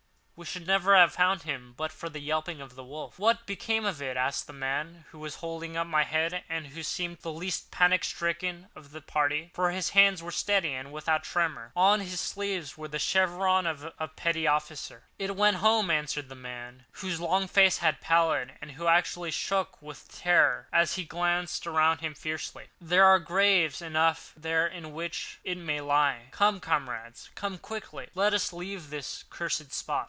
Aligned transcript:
We 0.33 0.47
should 0.47 0.65
never 0.65 0.95
have 0.97 1.13
found 1.13 1.43
him 1.43 1.75
but 1.77 1.91
for 1.91 2.09
the 2.09 2.19
yelping 2.19 2.61
of 2.61 2.73
the 2.73 2.83
wolf." 2.83 3.19
"What 3.19 3.45
became 3.45 3.85
of 3.85 4.01
it?" 4.01 4.17
asked 4.17 4.47
the 4.47 4.53
man 4.53 5.05
who 5.11 5.19
was 5.19 5.35
holding 5.35 5.77
up 5.77 5.85
my 5.85 6.01
head, 6.03 6.43
and 6.49 6.65
who 6.65 6.81
seemed 6.81 7.19
the 7.19 7.31
least 7.31 7.69
panic 7.69 8.03
stricken 8.03 8.67
of 8.75 8.89
the 8.89 9.01
party, 9.01 9.51
for 9.53 9.69
his 9.69 9.91
hands 9.91 10.23
were 10.23 10.31
steady 10.31 10.73
and 10.73 10.91
without 10.91 11.23
tremor. 11.23 11.71
On 11.75 11.99
his 11.99 12.19
sleeve 12.19 12.75
was 12.75 12.89
the 12.89 12.97
chevron 12.97 13.67
of 13.67 13.93
a 13.99 14.07
petty 14.07 14.47
officer. 14.47 15.03
"It 15.19 15.35
went 15.35 15.57
to 15.57 15.57
its 15.59 15.61
home," 15.61 15.91
answered 15.91 16.27
the 16.27 16.33
man, 16.33 16.87
whose 16.93 17.19
long 17.21 17.47
face 17.47 17.79
was 17.79 17.93
pallid, 18.01 18.53
and 18.61 18.71
who 18.71 18.87
actually 18.87 19.29
shook 19.29 19.79
with 19.79 20.09
terror 20.11 20.67
as 20.73 20.95
he 20.95 21.03
glanced 21.05 21.67
around 21.67 21.99
him 21.99 22.15
fearfully. 22.15 22.69
"There 22.79 23.05
are 23.05 23.19
graves 23.19 23.79
enough 23.79 24.33
there 24.35 24.65
in 24.65 24.93
which 24.93 25.37
it 25.43 25.59
may 25.59 25.81
lie. 25.81 26.29
Come, 26.31 26.59
comrades—come 26.59 27.59
quickly! 27.59 28.09
Let 28.15 28.33
us 28.33 28.51
leave 28.51 28.89
this 28.89 29.23
cursed 29.29 29.71
spot." 29.71 29.99